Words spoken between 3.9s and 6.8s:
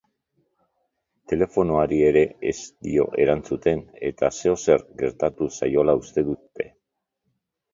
eta zeozer gertatu zaiola uste dute.